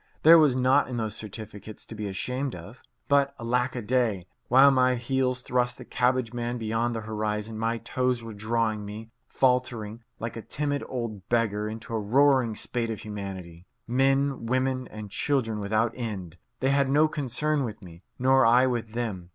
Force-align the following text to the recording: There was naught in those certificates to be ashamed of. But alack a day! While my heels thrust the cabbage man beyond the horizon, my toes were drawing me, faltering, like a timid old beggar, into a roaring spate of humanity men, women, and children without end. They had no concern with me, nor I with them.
There 0.23 0.39
was 0.39 0.55
naught 0.55 0.87
in 0.87 0.97
those 0.97 1.15
certificates 1.15 1.85
to 1.85 1.93
be 1.93 2.07
ashamed 2.07 2.55
of. 2.55 2.81
But 3.07 3.35
alack 3.39 3.75
a 3.75 3.83
day! 3.83 4.25
While 4.47 4.71
my 4.71 4.95
heels 4.95 5.41
thrust 5.41 5.77
the 5.77 5.85
cabbage 5.85 6.33
man 6.33 6.57
beyond 6.57 6.95
the 6.95 7.01
horizon, 7.01 7.59
my 7.59 7.77
toes 7.77 8.23
were 8.23 8.33
drawing 8.33 8.83
me, 8.83 9.11
faltering, 9.27 10.01
like 10.19 10.35
a 10.35 10.41
timid 10.41 10.83
old 10.89 11.29
beggar, 11.29 11.69
into 11.69 11.93
a 11.93 11.99
roaring 11.99 12.55
spate 12.55 12.89
of 12.89 13.01
humanity 13.01 13.67
men, 13.87 14.47
women, 14.47 14.87
and 14.87 15.11
children 15.11 15.59
without 15.59 15.91
end. 15.93 16.39
They 16.61 16.71
had 16.71 16.89
no 16.89 17.07
concern 17.07 17.63
with 17.63 17.83
me, 17.83 18.01
nor 18.17 18.43
I 18.43 18.65
with 18.65 18.93
them. 18.93 19.29